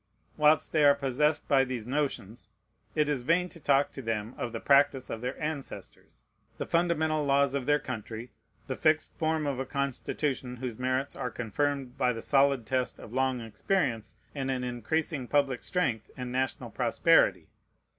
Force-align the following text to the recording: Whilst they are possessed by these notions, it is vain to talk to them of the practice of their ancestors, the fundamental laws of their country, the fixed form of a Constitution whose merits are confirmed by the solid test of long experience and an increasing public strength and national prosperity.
Whilst 0.35 0.71
they 0.71 0.83
are 0.83 0.95
possessed 0.95 1.47
by 1.47 1.63
these 1.63 1.85
notions, 1.85 2.49
it 2.95 3.07
is 3.07 3.21
vain 3.21 3.49
to 3.49 3.59
talk 3.59 3.91
to 3.91 4.01
them 4.01 4.33
of 4.35 4.51
the 4.51 4.59
practice 4.59 5.11
of 5.11 5.21
their 5.21 5.39
ancestors, 5.39 6.25
the 6.57 6.65
fundamental 6.65 7.23
laws 7.23 7.53
of 7.53 7.67
their 7.67 7.77
country, 7.77 8.31
the 8.65 8.75
fixed 8.75 9.15
form 9.19 9.45
of 9.45 9.59
a 9.59 9.65
Constitution 9.67 10.55
whose 10.55 10.79
merits 10.79 11.15
are 11.15 11.29
confirmed 11.29 11.99
by 11.99 12.13
the 12.13 12.21
solid 12.23 12.65
test 12.65 12.97
of 12.97 13.13
long 13.13 13.41
experience 13.41 14.15
and 14.33 14.49
an 14.49 14.63
increasing 14.63 15.27
public 15.27 15.61
strength 15.61 16.09
and 16.17 16.31
national 16.31 16.71
prosperity. 16.71 17.45